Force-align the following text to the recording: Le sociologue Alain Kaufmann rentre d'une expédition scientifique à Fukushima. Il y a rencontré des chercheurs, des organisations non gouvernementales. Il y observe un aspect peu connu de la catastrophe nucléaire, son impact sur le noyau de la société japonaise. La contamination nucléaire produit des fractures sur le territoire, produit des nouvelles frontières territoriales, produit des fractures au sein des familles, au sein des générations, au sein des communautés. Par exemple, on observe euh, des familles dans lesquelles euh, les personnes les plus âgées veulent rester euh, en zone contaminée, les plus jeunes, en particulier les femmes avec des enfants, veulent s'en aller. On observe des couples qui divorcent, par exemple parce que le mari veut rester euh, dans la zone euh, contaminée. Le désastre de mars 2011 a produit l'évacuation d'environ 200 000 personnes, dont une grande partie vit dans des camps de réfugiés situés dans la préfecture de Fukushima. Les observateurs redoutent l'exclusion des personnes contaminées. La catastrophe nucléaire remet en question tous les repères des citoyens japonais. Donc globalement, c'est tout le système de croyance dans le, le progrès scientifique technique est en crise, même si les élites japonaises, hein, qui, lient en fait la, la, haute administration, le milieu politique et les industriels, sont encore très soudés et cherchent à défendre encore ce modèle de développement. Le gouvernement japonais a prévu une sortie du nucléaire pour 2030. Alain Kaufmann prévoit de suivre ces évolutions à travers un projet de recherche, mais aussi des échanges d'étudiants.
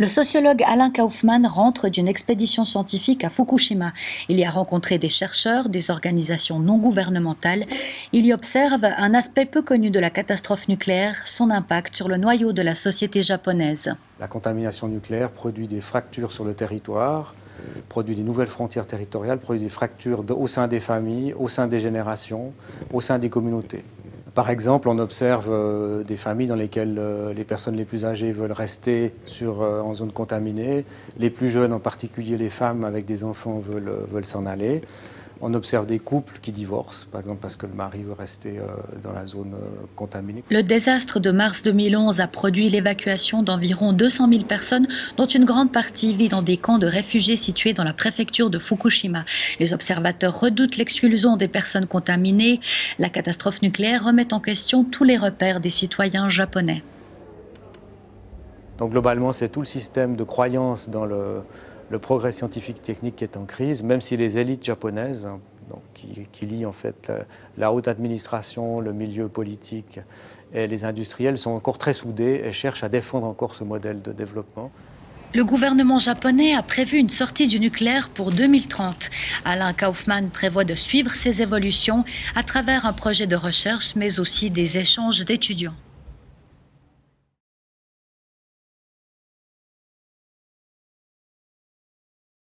Le 0.00 0.08
sociologue 0.08 0.62
Alain 0.66 0.90
Kaufmann 0.90 1.46
rentre 1.46 1.90
d'une 1.90 2.08
expédition 2.08 2.64
scientifique 2.64 3.22
à 3.22 3.28
Fukushima. 3.28 3.92
Il 4.30 4.38
y 4.38 4.46
a 4.46 4.50
rencontré 4.50 4.96
des 4.96 5.10
chercheurs, 5.10 5.68
des 5.68 5.90
organisations 5.90 6.58
non 6.58 6.78
gouvernementales. 6.78 7.66
Il 8.14 8.24
y 8.24 8.32
observe 8.32 8.82
un 8.82 9.12
aspect 9.12 9.44
peu 9.44 9.60
connu 9.60 9.90
de 9.90 10.00
la 10.00 10.08
catastrophe 10.08 10.68
nucléaire, 10.68 11.16
son 11.26 11.50
impact 11.50 11.96
sur 11.96 12.08
le 12.08 12.16
noyau 12.16 12.54
de 12.54 12.62
la 12.62 12.74
société 12.74 13.20
japonaise. 13.20 13.94
La 14.18 14.26
contamination 14.26 14.88
nucléaire 14.88 15.28
produit 15.28 15.68
des 15.68 15.82
fractures 15.82 16.32
sur 16.32 16.46
le 16.46 16.54
territoire, 16.54 17.34
produit 17.90 18.16
des 18.16 18.22
nouvelles 18.22 18.48
frontières 18.48 18.86
territoriales, 18.86 19.38
produit 19.38 19.62
des 19.62 19.68
fractures 19.68 20.24
au 20.30 20.46
sein 20.46 20.66
des 20.66 20.80
familles, 20.80 21.34
au 21.34 21.46
sein 21.46 21.66
des 21.66 21.78
générations, 21.78 22.54
au 22.90 23.02
sein 23.02 23.18
des 23.18 23.28
communautés. 23.28 23.84
Par 24.34 24.50
exemple, 24.50 24.88
on 24.88 24.98
observe 24.98 25.48
euh, 25.50 26.04
des 26.04 26.16
familles 26.16 26.46
dans 26.46 26.56
lesquelles 26.56 26.96
euh, 26.98 27.34
les 27.34 27.44
personnes 27.44 27.76
les 27.76 27.84
plus 27.84 28.04
âgées 28.04 28.30
veulent 28.30 28.52
rester 28.52 29.12
euh, 29.42 29.80
en 29.80 29.94
zone 29.94 30.12
contaminée, 30.12 30.84
les 31.18 31.30
plus 31.30 31.48
jeunes, 31.48 31.72
en 31.72 31.80
particulier 31.80 32.36
les 32.36 32.50
femmes 32.50 32.84
avec 32.84 33.06
des 33.06 33.24
enfants, 33.24 33.58
veulent 33.58 34.24
s'en 34.24 34.46
aller. 34.46 34.82
On 35.42 35.54
observe 35.54 35.86
des 35.86 35.98
couples 35.98 36.38
qui 36.42 36.52
divorcent, 36.52 37.06
par 37.10 37.22
exemple 37.22 37.38
parce 37.40 37.56
que 37.56 37.64
le 37.64 37.72
mari 37.72 38.02
veut 38.02 38.12
rester 38.12 38.58
euh, 38.58 38.66
dans 39.02 39.12
la 39.12 39.26
zone 39.26 39.54
euh, 39.54 39.86
contaminée. 39.96 40.44
Le 40.50 40.62
désastre 40.62 41.18
de 41.18 41.30
mars 41.30 41.62
2011 41.62 42.20
a 42.20 42.28
produit 42.28 42.68
l'évacuation 42.68 43.42
d'environ 43.42 43.94
200 43.94 44.28
000 44.30 44.44
personnes, 44.44 44.86
dont 45.16 45.26
une 45.26 45.46
grande 45.46 45.72
partie 45.72 46.14
vit 46.14 46.28
dans 46.28 46.42
des 46.42 46.58
camps 46.58 46.76
de 46.76 46.86
réfugiés 46.86 47.36
situés 47.36 47.72
dans 47.72 47.84
la 47.84 47.94
préfecture 47.94 48.50
de 48.50 48.58
Fukushima. 48.58 49.24
Les 49.58 49.72
observateurs 49.72 50.38
redoutent 50.38 50.76
l'exclusion 50.76 51.38
des 51.38 51.48
personnes 51.48 51.86
contaminées. 51.86 52.60
La 52.98 53.08
catastrophe 53.08 53.62
nucléaire 53.62 54.04
remet 54.04 54.34
en 54.34 54.40
question 54.40 54.84
tous 54.84 55.04
les 55.04 55.16
repères 55.16 55.60
des 55.60 55.70
citoyens 55.70 56.28
japonais. 56.28 56.82
Donc 58.76 58.90
globalement, 58.90 59.32
c'est 59.32 59.48
tout 59.48 59.60
le 59.60 59.66
système 59.66 60.16
de 60.16 60.24
croyance 60.24 60.90
dans 60.90 61.04
le, 61.06 61.42
le 61.90 61.98
progrès 61.98 62.32
scientifique 62.32 62.82
technique 62.82 63.20
est 63.22 63.36
en 63.36 63.44
crise, 63.44 63.82
même 63.82 64.00
si 64.00 64.16
les 64.16 64.38
élites 64.38 64.64
japonaises, 64.64 65.26
hein, 65.26 65.40
qui, 65.94 66.46
lient 66.46 66.66
en 66.66 66.72
fait 66.72 67.08
la, 67.08 67.24
la, 67.58 67.72
haute 67.72 67.88
administration, 67.88 68.80
le 68.80 68.92
milieu 68.92 69.28
politique 69.28 70.00
et 70.52 70.66
les 70.66 70.84
industriels, 70.84 71.36
sont 71.36 71.50
encore 71.50 71.78
très 71.78 71.94
soudés 71.94 72.42
et 72.44 72.52
cherchent 72.52 72.84
à 72.84 72.88
défendre 72.88 73.26
encore 73.26 73.54
ce 73.54 73.64
modèle 73.64 74.02
de 74.02 74.12
développement. 74.12 74.70
Le 75.32 75.44
gouvernement 75.44 76.00
japonais 76.00 76.54
a 76.54 76.62
prévu 76.62 76.98
une 76.98 77.10
sortie 77.10 77.46
du 77.46 77.60
nucléaire 77.60 78.08
pour 78.08 78.32
2030. 78.32 79.10
Alain 79.44 79.72
Kaufmann 79.72 80.28
prévoit 80.28 80.64
de 80.64 80.74
suivre 80.74 81.12
ces 81.12 81.40
évolutions 81.40 82.04
à 82.34 82.42
travers 82.42 82.84
un 82.84 82.92
projet 82.92 83.28
de 83.28 83.36
recherche, 83.36 83.94
mais 83.94 84.18
aussi 84.18 84.50
des 84.50 84.76
échanges 84.76 85.24
d'étudiants. 85.24 85.76